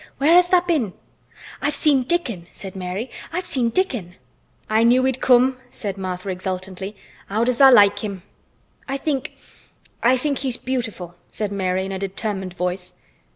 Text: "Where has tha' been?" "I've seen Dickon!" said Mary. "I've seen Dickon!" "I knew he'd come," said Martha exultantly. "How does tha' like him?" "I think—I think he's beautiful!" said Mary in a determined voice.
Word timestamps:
"Where 0.17 0.33
has 0.33 0.47
tha' 0.47 0.63
been?" 0.67 0.93
"I've 1.61 1.75
seen 1.75 2.01
Dickon!" 2.05 2.47
said 2.49 2.75
Mary. 2.75 3.11
"I've 3.31 3.45
seen 3.45 3.69
Dickon!" 3.69 4.15
"I 4.67 4.83
knew 4.83 5.03
he'd 5.03 5.21
come," 5.21 5.57
said 5.69 5.95
Martha 5.95 6.29
exultantly. 6.29 6.95
"How 7.27 7.43
does 7.43 7.59
tha' 7.59 7.69
like 7.69 7.99
him?" 7.99 8.23
"I 8.87 8.97
think—I 8.97 10.17
think 10.17 10.39
he's 10.39 10.57
beautiful!" 10.57 11.13
said 11.29 11.51
Mary 11.51 11.85
in 11.85 11.91
a 11.91 11.99
determined 11.99 12.55
voice. 12.55 12.95